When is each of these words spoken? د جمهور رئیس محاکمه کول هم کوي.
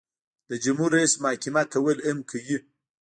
د 0.49 0.51
جمهور 0.63 0.89
رئیس 0.97 1.13
محاکمه 1.23 1.63
کول 1.73 1.97
هم 2.07 2.17
کوي. 2.29 2.57